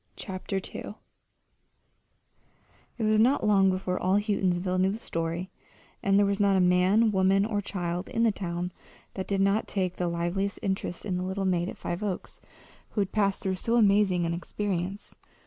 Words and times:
CHAPTER 0.15 0.55
II 0.55 0.95
It 2.97 3.03
was 3.03 3.19
not 3.19 3.45
long 3.45 3.69
before 3.69 3.99
all 3.99 4.17
Houghtonsville 4.19 4.79
knew 4.81 4.89
the 4.89 4.97
story, 4.97 5.51
and 6.01 6.17
there 6.17 6.25
was 6.25 6.39
not 6.39 6.57
a 6.57 6.59
man, 6.59 7.11
woman, 7.11 7.45
or 7.45 7.61
child 7.61 8.09
in 8.09 8.23
the 8.23 8.31
town 8.31 8.71
that 9.13 9.27
did 9.27 9.41
not 9.41 9.67
take 9.67 9.97
the 9.97 10.07
liveliest 10.07 10.57
interest 10.63 11.05
in 11.05 11.17
the 11.17 11.23
little 11.23 11.45
maid 11.45 11.69
at 11.69 11.77
Five 11.77 12.01
Oaks 12.01 12.41
who 12.89 13.01
had 13.01 13.11
passed 13.11 13.43
through 13.43 13.53
so 13.53 13.75
amazing 13.75 14.25
an 14.25 14.33
experience. 14.33 15.13